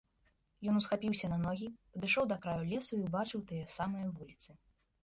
Ён 0.71 0.79
усхапіўся 0.79 1.29
на 1.35 1.37
ногі, 1.43 1.67
падышоў 1.99 2.25
да 2.33 2.41
краю 2.47 2.63
лесу 2.73 2.91
і 2.99 3.05
ўбачыў 3.07 3.47
тыя 3.53 3.73
самыя 3.77 4.13
вуліцы. 4.19 4.61